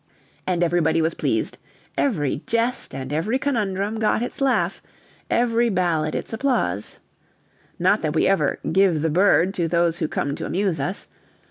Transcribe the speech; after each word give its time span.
And 0.47 0.63
everybody 0.63 0.99
was 0.99 1.13
pleased: 1.13 1.59
every 1.95 2.41
jest 2.47 2.95
and 2.95 3.13
every 3.13 3.37
conundrum 3.37 3.99
got 3.99 4.23
its 4.23 4.41
laugh, 4.41 4.81
every 5.29 5.69
ballad 5.69 6.15
its 6.15 6.33
applause. 6.33 6.97
Not 7.77 8.01
that 8.01 8.15
we 8.15 8.25
ever 8.25 8.57
"give 8.71 9.03
the 9.03 9.11
bird" 9.11 9.53
to 9.53 9.67
those 9.67 9.99
who 9.99 10.07
come 10.07 10.33
to 10.37 10.45
amuse 10.47 10.79
us. 10.79 11.05